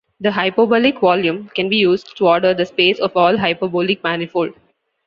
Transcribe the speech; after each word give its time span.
The 0.19 0.31
hyperbolic 0.31 0.99
volume 0.99 1.51
can 1.53 1.69
be 1.69 1.77
used 1.77 2.17
to 2.17 2.27
order 2.27 2.55
the 2.55 2.65
space 2.65 2.97
of 2.97 3.15
all 3.15 3.37
hyperbolic 3.37 4.03
manifold. 4.03 4.55